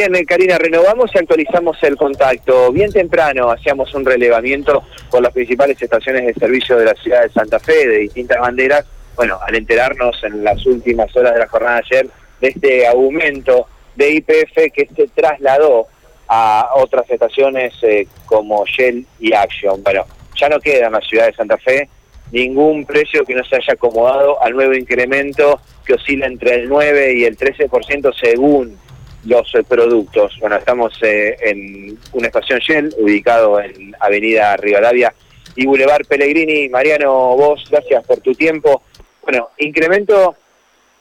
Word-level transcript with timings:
Bien, 0.00 0.14
eh, 0.14 0.24
Karina, 0.24 0.56
renovamos 0.56 1.10
y 1.14 1.18
actualizamos 1.18 1.76
el 1.82 1.94
contacto. 1.94 2.72
Bien 2.72 2.90
temprano 2.90 3.50
hacíamos 3.50 3.92
un 3.92 4.06
relevamiento 4.06 4.82
por 5.10 5.20
las 5.20 5.30
principales 5.30 5.76
estaciones 5.82 6.24
de 6.24 6.32
servicio 6.32 6.78
de 6.78 6.86
la 6.86 6.94
ciudad 6.94 7.24
de 7.24 7.28
Santa 7.28 7.58
Fe, 7.58 7.86
de 7.86 7.98
distintas 7.98 8.40
banderas. 8.40 8.86
Bueno, 9.14 9.38
al 9.46 9.54
enterarnos 9.56 10.18
en 10.24 10.42
las 10.42 10.64
últimas 10.64 11.14
horas 11.14 11.34
de 11.34 11.40
la 11.40 11.48
jornada 11.48 11.74
de 11.74 11.82
ayer 11.84 12.10
de 12.40 12.48
este 12.48 12.86
aumento 12.86 13.66
de 13.94 14.12
IPF 14.12 14.72
que 14.72 14.88
se 14.96 15.06
trasladó 15.08 15.88
a 16.28 16.70
otras 16.76 17.04
estaciones 17.10 17.74
eh, 17.82 18.06
como 18.24 18.64
Shell 18.64 19.04
y 19.18 19.34
Action. 19.34 19.82
Bueno, 19.82 20.06
ya 20.34 20.48
no 20.48 20.60
queda 20.60 20.86
en 20.86 20.92
la 20.94 21.02
ciudad 21.02 21.26
de 21.26 21.34
Santa 21.34 21.58
Fe 21.58 21.90
ningún 22.32 22.86
precio 22.86 23.26
que 23.26 23.34
no 23.34 23.44
se 23.44 23.56
haya 23.56 23.74
acomodado 23.74 24.42
al 24.42 24.54
nuevo 24.54 24.72
incremento 24.72 25.60
que 25.84 25.92
oscila 25.92 26.26
entre 26.26 26.54
el 26.54 26.70
9 26.70 27.18
y 27.18 27.24
el 27.24 27.36
13% 27.36 28.14
según 28.18 28.78
los 29.24 29.52
productos. 29.68 30.36
Bueno, 30.40 30.56
estamos 30.56 30.98
eh, 31.02 31.36
en 31.40 31.98
una 32.12 32.26
estación 32.26 32.58
Shell 32.60 32.94
ubicado 32.98 33.60
en 33.60 33.94
Avenida 34.00 34.56
Rivadavia 34.56 35.12
y 35.56 35.66
Boulevard 35.66 36.06
Pellegrini. 36.06 36.68
Mariano, 36.68 37.36
vos, 37.36 37.66
gracias 37.70 38.04
por 38.06 38.20
tu 38.20 38.34
tiempo. 38.34 38.82
Bueno, 39.22 39.50
incremento 39.58 40.36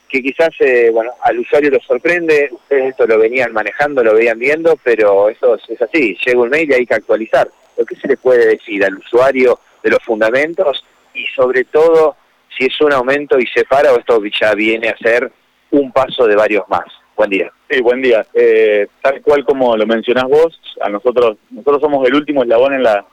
que 0.09 0.21
quizás 0.23 0.49
eh, 0.59 0.89
bueno 0.91 1.11
al 1.21 1.39
usuario 1.39 1.69
lo 1.69 1.79
sorprende, 1.79 2.49
ustedes 2.51 2.89
esto 2.89 3.05
lo 3.05 3.19
venían 3.19 3.53
manejando, 3.53 4.03
lo 4.03 4.15
veían 4.15 4.39
viendo, 4.39 4.77
pero 4.83 5.29
eso 5.29 5.55
es, 5.55 5.81
así, 5.81 6.17
llega 6.25 6.41
un 6.41 6.49
mail 6.49 6.69
y 6.69 6.73
hay 6.73 6.85
que 6.85 6.95
actualizar. 6.95 7.49
¿Lo 7.77 7.85
que 7.85 7.95
se 7.95 8.07
le 8.07 8.17
puede 8.17 8.45
decir 8.47 8.83
al 8.83 8.97
usuario 8.97 9.59
de 9.83 9.91
los 9.91 10.03
fundamentos 10.03 10.83
y 11.13 11.25
sobre 11.27 11.63
todo 11.63 12.17
si 12.57 12.65
es 12.65 12.81
un 12.81 12.91
aumento 12.91 13.39
y 13.39 13.47
se 13.47 13.63
para 13.63 13.93
o 13.93 13.99
esto 13.99 14.21
ya 14.39 14.53
viene 14.53 14.89
a 14.89 14.97
ser 14.97 15.31
un 15.71 15.91
paso 15.91 16.27
de 16.27 16.35
varios 16.35 16.67
más? 16.67 16.98
Buen 17.19 17.31
día. 17.31 17.51
Sí, 17.69 17.81
buen 17.81 18.01
día. 18.01 18.25
Eh, 18.33 18.87
tal 19.01 19.21
cual 19.21 19.43
como 19.43 19.75
lo 19.75 19.85
mencionás 19.85 20.23
vos, 20.23 20.57
a 20.79 20.87
nosotros 20.87 21.35
nosotros 21.49 21.81
somos 21.81 22.07
el 22.07 22.15
último 22.15 22.43
eslabón 22.43 22.75
en 22.75 22.83
la 22.83 23.05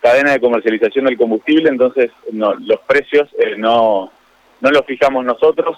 cadena 0.00 0.32
de 0.32 0.40
comercialización 0.40 1.04
del 1.04 1.18
combustible, 1.18 1.68
entonces 1.68 2.10
no, 2.32 2.54
los 2.54 2.80
precios 2.88 3.28
eh, 3.38 3.56
no 3.58 4.10
no 4.62 4.70
los 4.70 4.86
fijamos 4.86 5.26
nosotros, 5.26 5.76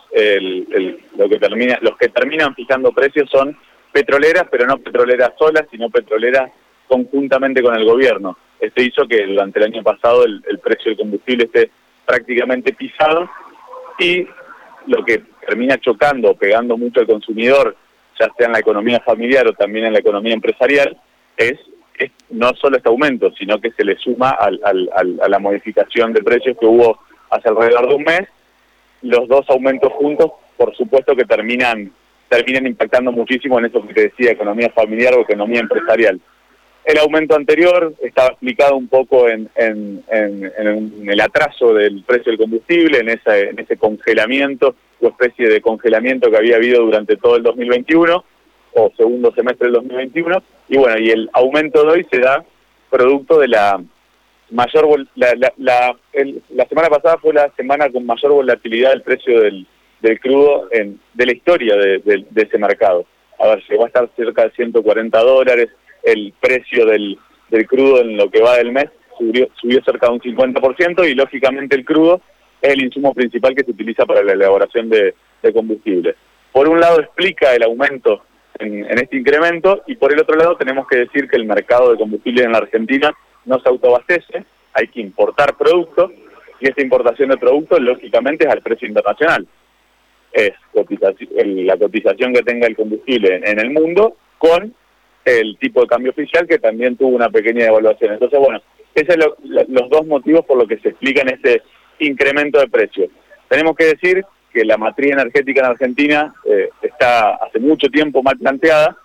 lo 1.17 1.29
que 1.29 1.39
termina, 1.41 1.77
los 1.81 1.97
que 1.97 2.11
terminan 2.11 2.55
fijando 2.55 2.93
precios 2.93 3.29
son 3.29 3.59
petroleras, 3.91 4.45
pero 4.53 4.67
no 4.67 4.79
petroleras 4.79 5.33
solas, 5.37 5.65
sino 5.69 5.91
petroleras 5.91 6.53
conjuntamente 6.87 7.61
con 7.61 7.75
el 7.75 7.85
gobierno. 7.85 8.39
Esto 8.61 8.83
hizo 8.83 9.09
que 9.09 9.27
durante 9.27 9.59
el 9.59 9.75
año 9.75 9.83
pasado 9.83 10.25
el, 10.25 10.45
el 10.49 10.61
precio 10.61 10.91
del 10.91 10.99
combustible 10.99 11.47
esté 11.47 11.73
prácticamente 12.07 12.73
pisado 12.73 13.29
y 13.99 14.29
lo 14.87 15.05
que 15.05 15.23
termina 15.47 15.79
chocando 15.79 16.35
pegando 16.35 16.77
mucho 16.77 17.01
al 17.01 17.07
consumidor, 17.07 17.77
ya 18.19 18.31
sea 18.37 18.47
en 18.47 18.53
la 18.53 18.61
economía 18.61 19.01
familiar 19.01 19.47
o 19.49 19.53
también 19.53 19.87
en 19.87 19.93
la 19.93 19.99
economía 19.99 20.35
empresarial, 20.35 20.97
es, 21.37 21.55
no 22.31 22.53
solo 22.61 22.77
este 22.77 22.89
aumento, 22.89 23.33
sino 23.39 23.61
que 23.61 23.71
se 23.73 23.85
le 23.85 23.97
suma 23.97 24.31
al, 24.31 24.61
a 24.95 25.29
la 25.29 25.39
modificación 25.39 26.13
de 26.13 26.23
precios 26.23 26.57
que 26.59 26.67
hubo 26.67 26.99
hace 27.31 27.49
alrededor 27.49 27.89
de 27.89 27.95
un 27.95 28.05
mes. 28.05 28.23
Los 29.03 29.29
dos 29.29 29.45
aumentos 29.49 29.93
juntos, 29.93 30.33
por 30.57 30.75
supuesto 30.77 31.15
que 31.15 31.25
terminan, 31.25 31.93
terminan 32.29 32.67
impactando 32.67 33.13
muchísimo 33.13 33.59
en 33.59 33.67
eso 33.67 33.87
que 33.87 33.95
te 33.95 34.03
decía, 34.09 34.33
economía 34.33 34.71
familiar 34.71 35.15
o 35.15 35.23
economía 35.23 35.61
empresarial. 35.61 36.21
El 36.85 36.99
aumento 36.99 37.35
anterior 37.35 37.95
estaba 38.03 38.29
explicado 38.29 38.77
un 38.77 38.89
poco 38.89 39.27
en, 39.29 39.49
el 39.57 41.21
atraso 41.21 41.73
del 41.73 42.05
precio 42.05 42.31
del 42.31 42.39
combustible, 42.39 42.99
en, 42.99 43.09
en 43.09 43.59
ese 43.59 43.77
congelamiento 43.79 44.75
o 45.01 45.09
especie 45.09 45.49
de 45.49 45.63
congelamiento 45.63 46.31
que 46.31 46.37
había 46.37 46.57
habido 46.57 46.83
durante 46.85 47.17
todo 47.17 47.37
el 47.37 47.43
2021 47.43 48.25
o 48.75 48.93
segundo 48.97 49.33
semestre 49.33 49.69
del 49.69 49.75
2021. 49.75 50.43
Y 50.69 50.77
bueno, 50.77 50.99
y 50.99 51.11
el 51.11 51.31
aumento 51.33 51.85
de 51.85 51.93
hoy 51.93 52.07
se 52.11 52.19
da 52.19 52.45
producto 52.91 53.39
de 53.39 53.49
la 53.49 53.83
mayor... 54.51 55.07
La, 55.15 55.35
la, 55.57 55.97
semana 56.69 56.89
pasada 56.89 57.17
fue 57.17 57.33
la 57.33 57.51
semana 57.57 57.89
con 57.91 58.05
mayor 58.05 58.33
volatilidad 58.33 58.91
del 58.91 59.03
precio 59.03 59.41
del, 59.41 59.67
crudo 60.21 60.69
en, 60.71 61.01
de 61.15 61.27
la 61.27 61.33
historia 61.33 61.77
de 61.77 62.29
ese 62.37 62.59
mercado. 62.59 63.07
A 63.39 63.49
ver, 63.49 63.63
llegó 63.69 63.85
a 63.85 63.87
estar 63.89 64.09
cerca 64.17 64.45
de 64.45 64.51
140 64.51 65.19
dólares 65.21 65.71
el 66.05 66.35
precio 66.41 66.87
del, 66.87 67.19
del 67.49 67.67
crudo 67.67 68.01
en 68.01 68.17
lo 68.17 68.31
que 68.31 68.43
va 68.43 68.57
del 68.57 68.73
mes 68.73 68.87
subió, 69.19 69.49
subió 69.61 69.83
cerca 69.85 70.09
de 70.09 70.15
un 70.15 70.21
50% 70.21 71.09
y 71.09 71.15
lógicamente 71.15 71.77
el 71.77 71.85
crudo 71.85 72.21
es 72.61 72.73
el 72.73 72.83
insumo 72.83 73.15
principal 73.15 73.55
que 73.55 73.65
se 73.65 73.71
utiliza 73.71 74.07
para 74.07 74.23
la 74.23 74.33
elaboración 74.33 74.89
de, 74.89 75.15
de 75.43 75.53
combustible. 75.53 76.15
Por 76.53 76.69
un 76.69 76.81
lado 76.81 77.01
explica 77.01 77.55
el 77.55 77.63
aumento 77.63 78.23
en, 78.59 78.85
en, 78.85 78.99
este 78.99 79.17
incremento 79.17 79.83
y 79.87 79.97
por 79.97 80.13
el 80.13 80.21
otro 80.21 80.37
lado 80.37 80.57
tenemos 80.57 80.87
que 80.87 80.99
decir 80.99 81.29
que 81.29 81.37
el 81.37 81.45
mercado 81.45 81.91
de 81.91 81.99
combustible 81.99 82.45
en 82.45 82.53
la 82.53 82.59
Argentina 82.59 83.13
no 83.45 83.59
se 83.61 83.69
autoabastece, 83.69 84.45
hay 84.73 84.89
que 84.89 85.01
importar 85.01 85.57
productos 85.57 86.13
y 86.61 86.69
esta 86.69 86.83
importación 86.83 87.31
de 87.31 87.37
productos 87.37 87.81
lógicamente 87.81 88.47
es 88.47 88.51
al 88.51 88.63
precio 88.63 88.89
internacional. 88.89 89.47
Es 90.33 90.53
la 90.75 91.77
cotización 91.77 92.33
que 92.33 92.43
tenga 92.43 92.67
el 92.67 92.75
combustible 92.75 93.41
en 93.45 93.59
el 93.59 93.71
mundo 93.71 94.17
con 94.39 94.75
el 95.25 95.57
tipo 95.59 95.81
de 95.81 95.87
cambio 95.87 96.11
oficial 96.13 96.47
que 96.47 96.59
también 96.59 96.97
tuvo 96.97 97.17
una 97.17 97.31
pequeña 97.31 97.65
devaluación. 97.65 98.15
Entonces, 98.15 98.39
bueno, 98.39 98.61
esos 98.95 99.15
son 99.15 99.35
los 99.69 99.91
dos 99.91 100.07
motivos 100.07 100.45
por 100.45 100.59
los 100.59 100.69
que 100.69 100.79
se 100.79 100.91
explican 100.91 101.29
este 101.29 101.63
incremento 101.99 102.61
de 102.61 102.69
precios. 102.69 103.11
Tenemos 103.49 103.77
que 103.77 103.87
decir 103.87 104.25
que 104.53 104.65
la 104.65 104.77
matriz 104.77 105.13
energética 105.13 105.61
en 105.61 105.67
Argentina 105.67 106.35
eh, 106.45 106.69
está 106.83 107.35
hace 107.35 107.59
mucho 107.59 107.89
tiempo 107.89 108.23
mal 108.23 108.39
planteada 108.39 108.97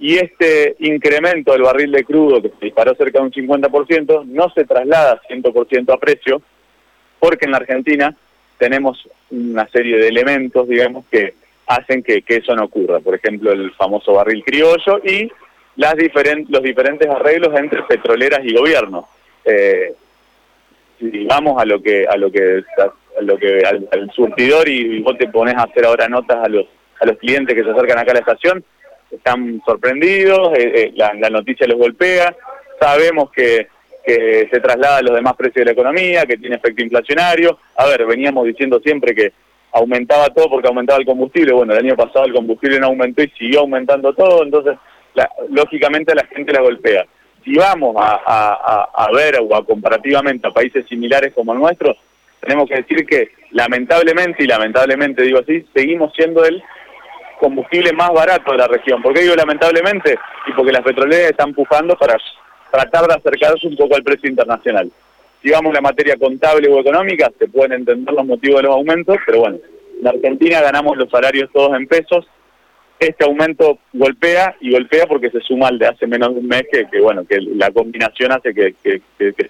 y 0.00 0.16
este 0.16 0.76
incremento 0.80 1.52
del 1.52 1.62
barril 1.62 1.92
de 1.92 2.04
crudo 2.04 2.42
que 2.42 2.50
se 2.50 2.66
disparó 2.66 2.94
cerca 2.94 3.20
de 3.20 3.26
un 3.26 3.32
50% 3.32 4.24
no 4.26 4.50
se 4.50 4.64
traslada 4.64 5.20
100% 5.28 5.92
a 5.92 5.98
precio 5.98 6.42
porque 7.18 7.46
en 7.46 7.52
la 7.52 7.58
Argentina 7.58 8.16
tenemos 8.58 9.08
una 9.30 9.68
serie 9.68 9.96
de 9.98 10.08
elementos, 10.08 10.68
digamos, 10.68 11.04
que 11.10 11.34
hacen 11.68 12.02
que, 12.02 12.24
eso 12.26 12.54
no 12.56 12.64
ocurra. 12.64 12.98
Por 13.00 13.14
ejemplo, 13.14 13.52
el 13.52 13.72
famoso 13.72 14.14
barril 14.14 14.42
criollo 14.44 15.00
y 15.04 15.30
las 15.76 15.94
los 16.48 16.62
diferentes 16.62 17.08
arreglos 17.08 17.56
entre 17.56 17.82
petroleras 17.82 18.40
y 18.42 18.54
gobierno. 18.54 19.06
Eh, 19.44 19.94
vamos 21.28 21.60
a 21.60 21.64
lo 21.64 21.80
que 21.80 22.06
a 22.06 22.16
lo 22.16 22.32
que 22.32 22.64
a 22.78 23.22
lo 23.22 23.38
que 23.38 23.62
al, 23.64 24.10
surtidor 24.12 24.68
y 24.68 25.00
vos 25.00 25.16
te 25.16 25.28
pones 25.28 25.54
a 25.54 25.62
hacer 25.62 25.84
ahora 25.84 26.08
notas 26.08 26.38
a 26.38 26.48
los 26.48 26.66
a 27.00 27.06
los 27.06 27.16
clientes 27.18 27.54
que 27.54 27.62
se 27.62 27.70
acercan 27.70 27.98
acá 27.98 28.10
a 28.10 28.14
la 28.14 28.20
estación 28.20 28.64
están 29.10 29.62
sorprendidos 29.64 30.58
eh, 30.58 30.72
eh, 30.74 30.92
la, 30.96 31.14
la, 31.14 31.30
noticia 31.30 31.68
les 31.68 31.78
golpea 31.78 32.34
sabemos 32.80 33.30
que, 33.30 33.68
que 34.04 34.48
se 34.50 34.60
traslada 34.60 34.98
a 34.98 35.02
los 35.02 35.14
demás 35.14 35.36
precios 35.36 35.60
de 35.60 35.66
la 35.66 35.72
economía 35.72 36.26
que 36.26 36.36
tiene 36.36 36.56
efecto 36.56 36.82
inflacionario 36.82 37.60
a 37.76 37.86
ver 37.86 38.04
veníamos 38.04 38.44
diciendo 38.44 38.80
siempre 38.80 39.14
que 39.14 39.32
aumentaba 39.78 40.28
todo 40.30 40.50
porque 40.50 40.68
aumentaba 40.68 40.98
el 40.98 41.06
combustible. 41.06 41.52
Bueno, 41.52 41.72
el 41.72 41.84
año 41.84 41.96
pasado 41.96 42.26
el 42.26 42.32
combustible 42.32 42.78
no 42.78 42.88
aumentó 42.88 43.22
y 43.22 43.30
siguió 43.30 43.60
aumentando 43.60 44.12
todo, 44.12 44.42
entonces 44.42 44.76
lógicamente 45.50 46.14
la 46.14 46.24
gente 46.26 46.52
la 46.52 46.60
golpea. 46.60 47.06
Si 47.44 47.54
vamos 47.54 47.96
a, 47.98 49.08
ver 49.12 49.38
o 49.40 49.54
a 49.54 49.64
comparativamente 49.64 50.46
a 50.46 50.50
países 50.50 50.86
similares 50.86 51.32
como 51.34 51.52
el 51.52 51.58
nuestro, 51.58 51.96
tenemos 52.40 52.68
que 52.68 52.76
decir 52.76 53.06
que 53.06 53.30
lamentablemente, 53.52 54.44
y 54.44 54.46
lamentablemente 54.46 55.22
digo 55.22 55.40
así, 55.40 55.64
seguimos 55.74 56.12
siendo 56.14 56.44
el 56.44 56.62
combustible 57.40 57.92
más 57.92 58.10
barato 58.12 58.52
de 58.52 58.58
la 58.58 58.68
región. 58.68 59.00
¿Por 59.00 59.14
qué 59.14 59.22
digo 59.22 59.34
lamentablemente? 59.34 60.18
Y 60.46 60.52
porque 60.52 60.72
las 60.72 60.82
petroleras 60.82 61.30
están 61.30 61.50
empujando 61.50 61.96
para 61.96 62.16
tratar 62.70 63.06
de 63.06 63.14
acercarse 63.14 63.66
un 63.66 63.76
poco 63.76 63.96
al 63.96 64.02
precio 64.02 64.28
internacional 64.28 64.90
a 65.56 65.72
la 65.72 65.80
materia 65.80 66.16
contable 66.16 66.68
o 66.68 66.80
económica, 66.80 67.30
se 67.38 67.48
pueden 67.48 67.72
entender 67.72 68.14
los 68.14 68.26
motivos 68.26 68.58
de 68.58 68.62
los 68.68 68.74
aumentos, 68.74 69.16
pero 69.26 69.40
bueno, 69.40 69.58
en 70.00 70.06
Argentina 70.06 70.60
ganamos 70.60 70.96
los 70.96 71.10
salarios 71.10 71.50
todos 71.52 71.76
en 71.76 71.86
pesos. 71.86 72.26
Este 73.00 73.24
aumento 73.24 73.78
golpea 73.92 74.56
y 74.60 74.72
golpea 74.72 75.06
porque 75.06 75.30
se 75.30 75.40
suma 75.40 75.68
al 75.68 75.78
de 75.78 75.86
hace 75.86 76.06
menos 76.06 76.34
de 76.34 76.40
un 76.40 76.48
mes 76.48 76.64
que, 76.70 77.00
bueno, 77.00 77.24
que 77.24 77.40
la 77.40 77.70
combinación 77.70 78.32
hace 78.32 78.52
que, 78.52 78.74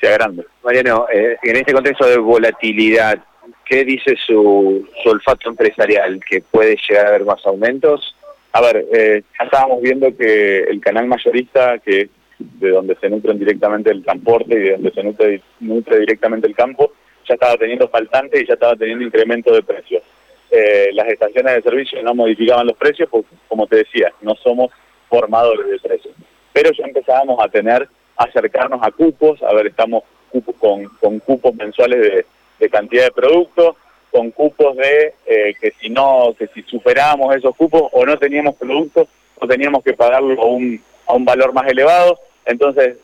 sea 0.00 0.12
grande. 0.12 0.44
Mariano, 0.62 1.06
eh, 1.12 1.36
en 1.42 1.56
este 1.56 1.72
contexto 1.72 2.06
de 2.06 2.18
volatilidad, 2.18 3.18
¿qué 3.64 3.84
dice 3.84 4.16
su, 4.26 4.86
olfato 5.06 5.48
empresarial? 5.48 6.20
¿Que 6.28 6.42
puede 6.42 6.76
llegar 6.88 7.06
a 7.06 7.08
haber 7.08 7.24
más 7.24 7.44
aumentos? 7.46 8.14
A 8.52 8.60
ver, 8.60 8.84
eh, 8.92 9.22
ya 9.38 9.44
estábamos 9.44 9.80
viendo 9.80 10.14
que 10.14 10.64
el 10.64 10.80
canal 10.80 11.06
mayorista, 11.06 11.78
que 11.78 12.10
de 12.38 12.70
donde 12.70 12.96
se 12.96 13.08
nutren 13.08 13.38
directamente 13.38 13.90
el 13.90 14.04
transporte 14.04 14.54
y 14.54 14.58
de 14.58 14.72
donde 14.72 14.90
se 14.92 15.02
nutre, 15.02 15.40
nutre 15.60 16.00
directamente 16.00 16.46
el 16.46 16.54
campo, 16.54 16.92
ya 17.26 17.34
estaba 17.34 17.56
teniendo 17.56 17.88
faltante 17.88 18.40
y 18.40 18.46
ya 18.46 18.54
estaba 18.54 18.76
teniendo 18.76 19.04
incremento 19.04 19.52
de 19.52 19.62
precios. 19.62 20.02
Eh, 20.50 20.90
las 20.94 21.08
estaciones 21.08 21.54
de 21.54 21.62
servicio 21.62 22.02
no 22.02 22.14
modificaban 22.14 22.66
los 22.66 22.76
precios 22.76 23.08
porque, 23.10 23.34
como 23.48 23.66
te 23.66 23.76
decía, 23.76 24.12
no 24.22 24.34
somos 24.36 24.70
formadores 25.08 25.68
de 25.68 25.78
precios. 25.78 26.14
Pero 26.52 26.70
ya 26.72 26.84
empezábamos 26.84 27.38
a 27.44 27.48
tener, 27.48 27.88
acercarnos 28.16 28.80
a 28.82 28.90
cupos, 28.90 29.42
a 29.42 29.52
ver, 29.52 29.66
estamos 29.66 30.04
con, 30.58 30.84
con 31.00 31.18
cupos 31.20 31.54
mensuales 31.54 32.00
de, 32.00 32.26
de 32.58 32.70
cantidad 32.70 33.04
de 33.04 33.12
productos, 33.12 33.76
con 34.10 34.30
cupos 34.30 34.76
de 34.76 35.14
eh, 35.26 35.54
que 35.60 35.72
si 35.72 35.90
no, 35.90 36.34
que 36.38 36.46
si 36.48 36.62
superábamos 36.62 37.36
esos 37.36 37.54
cupos 37.54 37.82
o 37.92 38.06
no 38.06 38.18
teníamos 38.18 38.56
productos, 38.56 39.08
o 39.40 39.46
teníamos 39.46 39.82
que 39.84 39.92
pagarlo 39.92 40.40
a 40.40 40.46
un, 40.46 40.80
a 41.06 41.14
un 41.14 41.24
valor 41.24 41.52
más 41.52 41.68
elevado. 41.68 42.18
Entonces, 42.48 42.96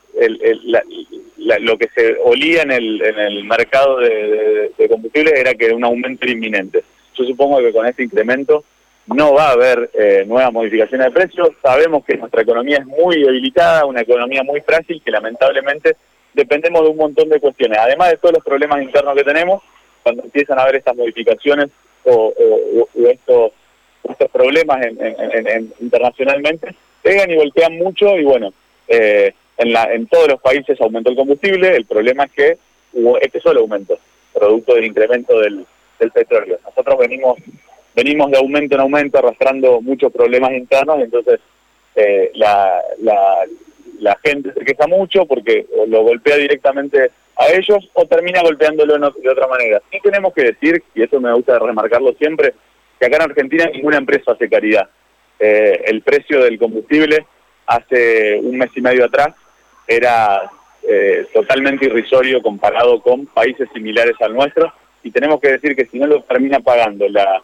lo 1.37 1.79
que 1.79 1.88
se 1.94 2.17
olía 2.25 2.62
en 2.62 2.73
el, 2.73 3.02
en 3.02 3.19
el 3.19 3.44
mercado 3.44 3.99
de, 3.99 4.73
combustibles 4.88 5.35
era 5.35 5.55
que 5.55 5.70
un 5.70 5.85
aumento 5.85 6.26
inminente. 6.26 6.82
Yo 7.14 7.25
supongo 7.25 7.58
que 7.58 7.73
con 7.73 7.87
este 7.87 8.02
incremento 8.02 8.64
no 9.06 9.35
va 9.35 9.49
a 9.49 9.52
haber 9.52 9.91
eh, 9.93 10.25
nuevas 10.26 10.50
modificaciones 10.50 11.08
de 11.08 11.12
precios. 11.12 11.50
Sabemos 11.62 12.05
que 12.06 12.17
nuestra 12.17 12.41
economía 12.41 12.79
es 12.79 12.87
muy 12.87 13.23
debilitada, 13.23 13.85
una 13.85 14.00
economía 14.00 14.43
muy 14.43 14.62
frágil 14.62 15.02
que 15.05 15.11
lamentablemente 15.11 15.96
dependemos 16.32 16.82
de 16.82 16.88
un 16.88 16.96
montón 16.96 17.29
de 17.29 17.38
cuestiones. 17.38 17.79
Además 17.79 18.12
de 18.12 18.17
todos 18.17 18.37
los 18.37 18.44
problemas 18.44 18.82
internos 18.82 19.14
que 19.14 19.25
tenemos, 19.25 19.62
cuando 20.02 20.25
empiezan 20.25 20.58
a 20.58 20.62
haber 20.62 20.76
estas 20.76 20.96
modificaciones 20.96 21.69
o, 22.05 22.32
estos, 22.94 23.52
estos, 24.08 24.31
problemas 24.31 24.87
internacionalmente, 25.81 26.75
pegan 27.02 27.31
y 27.31 27.37
golpean 27.37 27.76
mucho 27.76 28.17
y 28.17 28.25
bueno, 28.25 28.55
eh, 28.88 29.34
en, 29.56 29.72
la, 29.72 29.92
en 29.92 30.06
todos 30.06 30.28
los 30.28 30.40
países 30.40 30.81
aumentó 30.81 31.10
el 31.10 31.16
combustible, 31.16 31.76
el 31.76 31.86
problema 31.86 32.25
es 32.25 32.32
que 32.32 32.58
hubo 32.92 33.20
este 33.20 33.40
solo 33.40 33.60
aumento, 33.60 33.98
producto 34.32 34.75
del 34.75 34.84
incremento 34.84 35.38
del, 35.40 35.64
del 35.98 36.10
petróleo. 36.10 36.58
Nosotros 36.64 36.98
venimos 36.98 37.38
venimos 37.94 38.31
de 38.31 38.38
aumento 38.38 38.75
en 38.75 38.81
aumento 38.81 39.19
arrastrando 39.19 39.81
muchos 39.81 40.12
problemas 40.12 40.52
internos, 40.52 40.98
entonces 41.00 41.40
eh, 41.94 42.31
la, 42.34 42.81
la, 44.00 44.19
gente 44.25 44.52
se 44.52 44.64
queja 44.64 44.86
mucho 44.86 45.26
porque 45.26 45.66
lo 45.86 46.02
golpea 46.02 46.36
directamente 46.36 47.10
a 47.36 47.48
ellos 47.52 47.88
o 47.94 48.06
termina 48.06 48.42
golpeándolo 48.42 48.98
de 48.98 49.28
otra 49.28 49.46
manera. 49.46 49.81
Sí 49.90 49.98
tenemos 50.02 50.32
que 50.34 50.42
decir, 50.42 50.82
y 50.94 51.02
eso 51.02 51.20
me 51.20 51.32
gusta 51.32 51.58
remarcarlo 51.58 52.12
siempre, 52.14 52.54
que 52.98 53.06
acá 53.06 53.16
en 53.16 53.22
Argentina 53.22 53.70
ninguna 53.72 53.98
empresa 53.98 54.32
hace 54.32 54.48
caridad. 54.48 54.88
Eh, 55.38 55.82
el 55.86 56.02
precio 56.02 56.42
del 56.42 56.58
combustible 56.58 57.26
hace 57.66 58.38
un 58.40 58.56
mes 58.56 58.70
y 58.75 58.81
medio 58.81 59.05
atrás 59.05 59.34
era 59.87 60.50
eh, 60.87 61.26
totalmente 61.32 61.87
irrisorio 61.87 62.43
comparado 62.43 63.00
con 63.00 63.26
países 63.26 63.69
similares 63.72 64.16
al 64.20 64.34
nuestro. 64.34 64.72
Y 65.02 65.11
tenemos 65.11 65.40
que 65.40 65.52
decir 65.52 65.76
que 65.76 65.87
si 65.87 65.99
no 65.99 66.06
lo 66.06 66.22
termina 66.22 66.61
pagando 66.61 67.08
la 67.08 67.43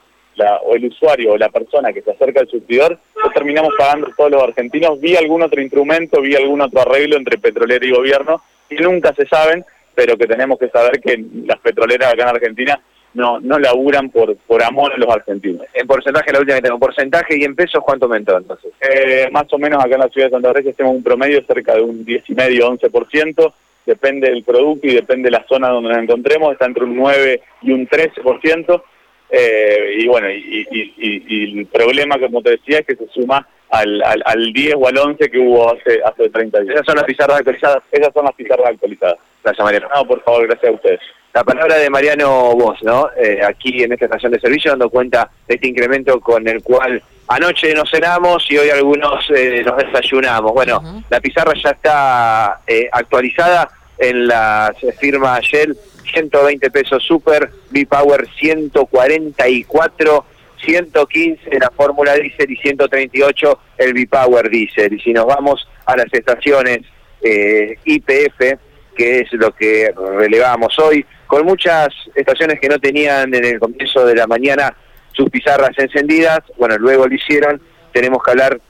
o 0.65 0.75
el 0.75 0.87
usuario 0.87 1.33
o 1.33 1.39
la 1.39 1.49
persona 1.49 1.93
que 1.93 2.03
se 2.03 2.13
acerca 2.13 2.41
al 2.41 2.49
surtidor, 2.49 2.99
lo 3.23 3.31
terminamos 3.31 3.73
pagando 3.77 4.11
todos 4.17 4.31
los 4.31 4.43
argentinos. 4.43 5.01
Vía 5.01 5.19
algún 5.19 5.43
otro 5.43 5.61
instrumento, 5.61 6.21
vía 6.21 6.39
algún 6.39 6.61
otro 6.61 6.81
arreglo 6.81 7.17
entre 7.17 7.39
petrolera 7.39 7.85
y 7.85 7.91
gobierno, 7.91 8.41
que 8.69 8.77
nunca 8.77 9.15
se 9.15 9.27
saben, 9.27 9.65
pero 9.95 10.17
que 10.17 10.27
tenemos 10.27 10.59
que 10.59 10.69
saber 10.69 11.01
que 11.01 11.23
las 11.45 11.59
petroleras 11.61 12.13
acá 12.13 12.23
en 12.23 12.29
Argentina 12.29 12.81
no 13.15 13.41
no 13.41 13.59
laburan 13.59 14.11
por 14.11 14.37
por 14.37 14.63
amor 14.63 14.93
a 14.93 14.97
los 14.97 15.09
argentinos. 15.09 15.67
En 15.75 15.87
porcentaje, 15.87 16.33
la 16.33 16.41
última 16.41 16.57
que 16.57 16.63
tengo, 16.63 16.79
porcentaje 16.79 17.39
y 17.39 17.45
en 17.45 17.55
pesos, 17.55 17.83
¿cuánto 17.85 18.07
aumentó 18.07 18.37
entonces? 18.37 18.73
Eh, 18.81 19.29
más 19.31 19.53
o 19.53 19.59
menos 19.59 19.85
acá 19.85 19.95
en 19.95 20.01
la 20.01 20.09
ciudad 20.09 20.29
de 20.29 20.33
Santa 20.33 20.53
Fe 20.53 20.73
tenemos 20.73 20.97
un 20.97 21.03
promedio 21.03 21.43
cerca 21.45 21.75
de 21.75 21.83
un 21.83 22.05
10,5, 22.05 22.81
11%, 22.91 23.53
depende 23.87 24.31
del 24.31 24.45
producto 24.45 24.87
y 24.87 24.95
depende 24.95 25.29
de 25.29 25.39
la 25.39 25.45
zona 25.49 25.69
donde 25.69 25.91
nos 25.91 26.03
encontremos, 26.03 26.53
está 26.53 26.67
entre 26.67 26.85
un 26.85 26.97
9 26.97 27.41
y 27.63 27.73
un 27.73 27.89
13%, 27.89 28.83
eh, 29.31 29.95
y 29.99 30.09
bueno, 30.09 30.29
y, 30.31 31.59
el 31.59 31.67
problema, 31.67 32.19
como 32.19 32.43
te 32.43 32.51
decía, 32.51 32.81
es 32.81 32.87
que 32.87 32.97
se 32.97 33.07
suma 33.09 33.47
al, 33.71 34.03
al, 34.03 34.53
10 34.53 34.75
o 34.77 34.89
al 34.89 34.99
11 34.99 35.31
que 35.31 35.39
hubo 35.39 35.73
hace, 35.73 36.01
hace 36.05 36.29
30 36.29 36.61
días. 36.61 36.75
¿Esas 36.75 36.87
son 36.87 36.97
las 36.97 37.05
pizarras 37.05 37.39
actualizadas? 37.39 37.83
Esas 37.93 38.13
son 38.13 38.25
las 38.25 38.35
pizarras 38.35 38.67
actualizadas. 38.67 39.19
Gracias, 39.43 39.65
Mariano. 39.65 39.89
No, 39.95 40.05
por 40.07 40.23
favor, 40.23 40.47
gracias 40.47 40.71
a 40.71 40.75
ustedes. 40.75 41.01
La 41.33 41.45
palabra 41.45 41.77
de 41.77 41.89
Mariano 41.89 42.55
Vos, 42.57 42.83
¿no? 42.83 43.09
Eh, 43.17 43.41
aquí 43.47 43.83
en 43.83 43.93
esta 43.93 44.07
estación 44.07 44.33
de 44.33 44.41
servicio, 44.41 44.73
dando 44.73 44.91
cuenta 44.91 45.31
de 45.47 45.55
este 45.55 45.69
incremento 45.69 46.21
con 46.21 46.47
el 46.49 46.63
cual 46.63 47.03
anoche 47.29 47.73
nos 47.73 47.89
cenamos 47.89 48.45
y 48.51 48.59
hoy 48.59 48.71
algunos 48.71 49.25
eh, 49.31 49.63
nos 49.65 49.77
desayunamos. 49.77 50.53
Bueno, 50.53 51.03
la 51.09 51.21
pizarra 51.21 51.53
ya 51.55 51.71
está 51.71 52.61
actualizada 52.93 53.71
en 53.97 54.27
la 54.27 54.75
firma 54.99 55.39
Shell 55.41 55.77
120 56.13 56.71
pesos 56.71 57.03
Super, 57.05 57.51
B-Power 57.71 58.27
144, 58.39 60.25
115 60.65 61.59
la 61.59 61.71
Fórmula 61.71 62.15
Diesel 62.15 62.51
y 62.51 62.57
138 62.57 63.59
el 63.79 63.95
B-Power 63.95 64.51
Diesel. 64.51 64.95
Y 64.95 65.01
si 65.01 65.13
nos 65.13 65.27
vamos 65.27 65.69
a 65.87 65.97
las 65.97 66.13
estaciones 66.13 66.81
eh, 67.23 67.79
IPF, 67.85 68.59
que 69.01 69.21
es 69.21 69.33
lo 69.33 69.51
que 69.53 69.95
relevamos 70.19 70.79
hoy, 70.79 71.07
con 71.27 71.47
muchas 71.47 71.89
estaciones 72.15 72.61
que 72.61 72.69
no 72.69 72.79
tenían 72.79 73.33
en 73.35 73.47
el 73.47 73.59
comienzo 73.59 74.05
de 74.05 74.15
la 74.15 74.27
mañana 74.27 74.77
sus 75.13 75.31
pizarras 75.31 75.71
encendidas, 75.79 76.41
bueno, 76.59 76.77
luego 76.77 77.09
lo 77.09 77.15
hicieron, 77.15 77.63
tenemos 77.95 78.23
que 78.23 78.31
hablar 78.31 78.61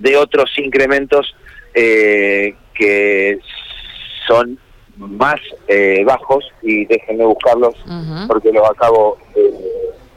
de 0.00 0.16
otros 0.18 0.50
incrementos 0.58 1.34
eh, 1.72 2.54
que 2.74 3.38
son 4.26 4.58
más 4.98 5.40
eh, 5.66 6.04
bajos 6.04 6.44
y 6.60 6.84
déjenme 6.84 7.24
buscarlos 7.24 7.74
porque 8.28 8.52
los 8.52 8.68
acabo 8.68 9.16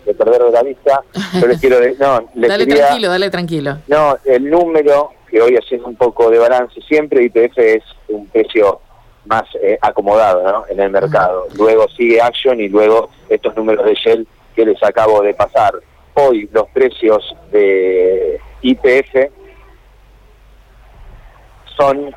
de 0.06 0.14
perder 0.14 0.44
de 0.44 0.52
la 0.52 0.64
vista. 0.64 1.02
Yo 1.40 1.48
les 1.48 1.62
quiero 1.62 1.80
no, 1.98 2.30
dale 2.48 2.66
tranquilo, 2.66 3.10
dale 3.10 3.30
tranquilo. 3.30 3.78
No, 3.88 4.18
el 4.26 4.50
número 4.50 5.12
que 5.30 5.42
hoy 5.42 5.56
haciendo 5.56 5.88
un 5.88 5.96
poco 5.96 6.30
de 6.30 6.38
balance 6.38 6.82
siempre, 6.82 7.24
IPF 7.24 7.58
es 7.58 7.84
un 8.10 8.28
precio 8.28 8.82
más 9.28 9.44
eh, 9.62 9.78
acomodado 9.82 10.44
¿no? 10.44 10.66
en 10.70 10.80
el 10.80 10.90
mercado. 10.90 11.48
Luego 11.56 11.88
sigue 11.90 12.22
Action 12.22 12.60
y 12.60 12.70
luego 12.70 13.10
estos 13.30 13.56
números 13.56 13.86
de 13.86 13.94
Shell 13.94 14.28
que 14.56 14.66
les 14.66 14.82
acabo 14.84 15.22
de 15.22 15.34
pasar. 15.34 15.74
Hoy 16.14 16.50
los 16.52 16.68
precios 16.70 17.36
de 17.52 18.40
IPF 18.62 19.32
son 21.78 22.16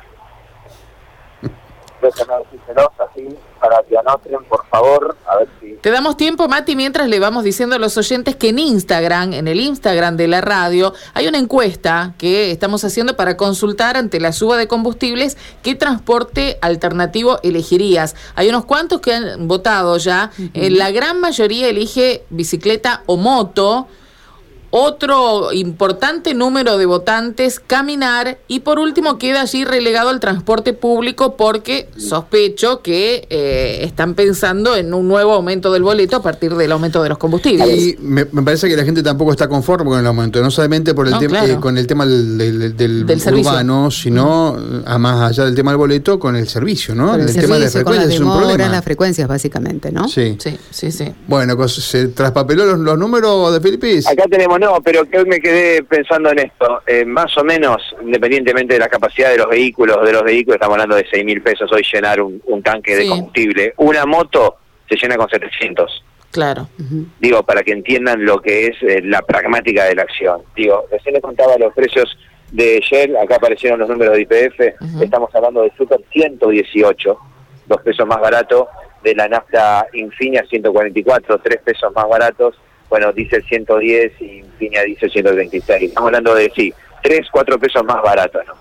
para 3.59 3.83
que 3.83 3.97
anoten, 3.97 4.43
por 4.49 4.65
favor, 4.67 5.15
a 5.27 5.37
ver 5.37 5.47
si... 5.59 5.73
Te 5.75 5.91
damos 5.91 6.17
tiempo, 6.17 6.47
Mati, 6.47 6.75
mientras 6.75 7.07
le 7.07 7.19
vamos 7.19 7.43
diciendo 7.43 7.75
a 7.75 7.79
los 7.79 7.95
oyentes 7.97 8.35
que 8.35 8.49
en 8.49 8.59
Instagram, 8.59 9.33
en 9.33 9.47
el 9.47 9.59
Instagram 9.59 10.17
de 10.17 10.27
la 10.27 10.41
radio, 10.41 10.93
hay 11.13 11.27
una 11.27 11.37
encuesta 11.37 12.13
que 12.17 12.51
estamos 12.51 12.83
haciendo 12.83 13.15
para 13.15 13.37
consultar 13.37 13.97
ante 13.97 14.19
la 14.19 14.33
suba 14.33 14.57
de 14.57 14.67
combustibles 14.67 15.37
qué 15.61 15.75
transporte 15.75 16.57
alternativo 16.61 17.39
elegirías. 17.43 18.15
Hay 18.35 18.49
unos 18.49 18.65
cuantos 18.65 18.99
que 19.01 19.13
han 19.13 19.47
votado 19.47 19.97
ya, 19.97 20.31
eh, 20.53 20.69
la 20.71 20.91
gran 20.91 21.19
mayoría 21.19 21.67
elige 21.67 22.23
bicicleta 22.29 23.03
o 23.05 23.17
moto, 23.17 23.87
otro 24.71 25.51
importante 25.51 26.33
número 26.33 26.77
de 26.77 26.85
votantes 26.85 27.59
caminar 27.59 28.39
y 28.47 28.61
por 28.61 28.79
último 28.79 29.17
queda 29.17 29.41
allí 29.41 29.65
relegado 29.65 30.09
al 30.09 30.19
transporte 30.21 30.73
público 30.73 31.35
porque 31.35 31.89
sospecho 31.97 32.81
que 32.81 33.27
eh, 33.29 33.79
están 33.83 34.15
pensando 34.15 34.75
en 34.77 34.93
un 34.93 35.07
nuevo 35.07 35.33
aumento 35.33 35.71
del 35.73 35.83
boleto 35.83 36.17
a 36.17 36.21
partir 36.21 36.55
del 36.55 36.71
aumento 36.71 37.03
de 37.03 37.09
los 37.09 37.17
combustibles. 37.17 37.67
Y 37.69 37.97
me, 37.99 38.25
parece 38.25 38.69
que 38.69 38.77
la 38.77 38.85
gente 38.85 39.03
tampoco 39.03 39.31
está 39.31 39.49
conforme 39.49 39.89
con 39.89 39.99
el 39.99 40.07
aumento, 40.07 40.41
no 40.41 40.49
solamente 40.49 40.93
por 40.93 41.07
el 41.07 41.17
tema 41.19 41.45
eh, 41.45 41.57
con 41.59 41.77
el 41.77 41.85
tema 41.85 42.05
del, 42.05 42.75
del, 42.77 43.05
urbano, 43.33 43.91
sino 43.91 44.57
a 44.85 44.97
más 44.97 45.31
allá 45.31 45.45
del 45.45 45.55
tema 45.55 45.71
del 45.71 45.77
boleto 45.77 46.17
con 46.17 46.37
el 46.37 46.47
servicio, 46.47 46.95
¿no? 46.95 47.15
El, 47.15 47.33
tema 47.33 47.55
de 47.55 47.61
las 47.61 47.73
frecuencias 47.73 48.13
es 48.13 48.19
un 48.21 48.37
problema. 48.37 48.69
las 48.69 48.83
frecuencias 48.83 49.27
básicamente, 49.27 49.91
¿no? 49.91 50.07
Sí, 50.07 50.37
sí, 50.39 50.57
sí. 50.69 50.91
sí. 50.91 51.13
Bueno, 51.27 51.57
pues, 51.57 51.73
se 51.73 52.07
traspapeló 52.07 52.65
los, 52.65 52.79
los 52.79 52.97
números 52.97 53.51
de 53.53 53.59
Felipe. 53.59 53.99
Acá 53.99 54.25
tenemos 54.29 54.60
no, 54.61 54.79
pero 54.79 55.05
que 55.05 55.17
hoy 55.17 55.25
me 55.25 55.39
quedé 55.39 55.83
pensando 55.83 56.29
en 56.29 56.37
esto. 56.37 56.83
Eh, 56.85 57.03
más 57.03 57.35
o 57.35 57.43
menos, 57.43 57.81
independientemente 57.99 58.75
de 58.75 58.79
la 58.79 58.89
capacidad 58.89 59.31
de 59.31 59.39
los 59.39 59.49
vehículos, 59.49 60.05
de 60.05 60.13
los 60.13 60.21
vehículos, 60.23 60.57
estamos 60.57 60.75
hablando 60.75 60.97
de 60.97 61.07
6 61.09 61.25
mil 61.25 61.41
pesos 61.41 61.71
hoy 61.71 61.83
llenar 61.91 62.21
un, 62.21 62.61
tanque 62.61 62.95
de 62.95 63.07
combustible. 63.07 63.73
Una 63.77 64.05
moto 64.05 64.57
se 64.87 64.97
llena 64.97 65.17
con 65.17 65.27
700. 65.27 66.03
Claro. 66.29 66.69
Digo, 67.19 67.41
para 67.41 67.63
que 67.63 67.71
entiendan 67.71 68.23
lo 68.23 68.39
que 68.39 68.67
es 68.67 68.75
eh, 68.83 69.01
la 69.03 69.23
pragmática 69.23 69.85
de 69.85 69.95
la 69.95 70.03
acción. 70.03 70.43
Digo, 70.55 70.85
recién 70.91 71.15
les 71.15 71.23
contaba 71.23 71.57
los 71.57 71.73
precios 71.73 72.15
de 72.51 72.79
Shell, 72.87 73.17
acá 73.17 73.37
aparecieron 73.37 73.79
los 73.79 73.89
números 73.89 74.13
de 74.13 74.21
IPF, 74.21 75.01
estamos 75.01 75.33
hablando 75.33 75.63
de 75.63 75.71
Super 75.75 76.01
118, 76.11 77.17
dos 77.65 77.81
pesos 77.81 78.05
más 78.05 78.21
barato, 78.21 78.67
de 79.03 79.15
la 79.15 79.27
nafta 79.27 79.87
Infinia 79.93 80.45
144, 80.47 81.39
tres 81.39 81.61
pesos 81.63 81.91
más 81.95 82.07
baratos, 82.07 82.55
bueno, 82.91 83.13
dice 83.13 83.37
el 83.37 83.45
110 83.45 84.11
y 84.19 84.25
Infinia 84.39 84.83
dice 84.83 85.09
126. 85.09 85.83
Estamos 85.83 86.09
hablando 86.09 86.35
de, 86.35 86.51
sí, 86.53 86.73
3, 87.01 87.25
4 87.31 87.57
pesos 87.57 87.85
más 87.85 88.03
baratos, 88.03 88.45
¿no? 88.45 88.53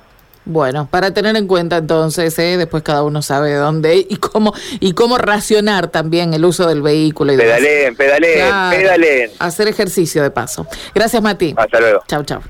Bueno, 0.44 0.88
para 0.88 1.12
tener 1.12 1.36
en 1.36 1.48
cuenta 1.48 1.78
entonces, 1.78 2.38
¿eh? 2.38 2.56
después 2.56 2.84
cada 2.84 3.02
uno 3.02 3.22
sabe 3.22 3.54
dónde 3.54 4.06
y 4.08 4.16
cómo 4.16 4.54
y 4.78 4.92
cómo 4.92 5.18
racionar 5.18 5.88
también 5.88 6.32
el 6.32 6.44
uso 6.44 6.66
del 6.66 6.80
vehículo. 6.80 7.32
Y 7.32 7.36
pedalen, 7.36 7.94
pedalen, 7.96 8.70
pedalen. 8.70 9.30
Hacer 9.40 9.66
ejercicio 9.66 10.22
de 10.22 10.30
paso. 10.30 10.66
Gracias, 10.94 11.20
Mati. 11.20 11.52
Hasta 11.56 11.80
luego. 11.80 12.02
Chau, 12.06 12.24
chau. 12.24 12.38